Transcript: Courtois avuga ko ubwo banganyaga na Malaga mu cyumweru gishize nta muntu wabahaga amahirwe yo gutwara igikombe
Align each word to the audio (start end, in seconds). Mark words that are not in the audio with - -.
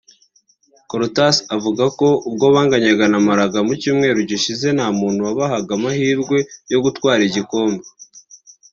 Courtois 0.89 1.37
avuga 1.55 1.83
ko 1.99 2.07
ubwo 2.27 2.45
banganyaga 2.55 3.05
na 3.11 3.19
Malaga 3.27 3.59
mu 3.67 3.73
cyumweru 3.81 4.19
gishize 4.29 4.67
nta 4.75 4.87
muntu 4.99 5.19
wabahaga 5.27 5.71
amahirwe 5.77 6.37
yo 6.71 6.79
gutwara 6.85 7.21
igikombe 7.29 7.85